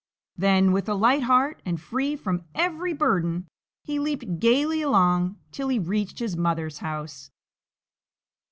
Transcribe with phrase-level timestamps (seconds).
[0.35, 3.47] Then with a light heart, and free from every burden,
[3.83, 7.29] he leaped gaily along till he reached his mother's house.